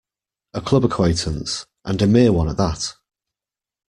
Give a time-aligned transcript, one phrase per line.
[0.55, 2.95] A club acquaintance, and a mere one at that.